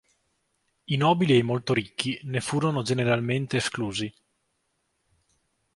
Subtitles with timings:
[0.85, 4.11] I nobili e i molto ricchi ne furono generalmente esclusi.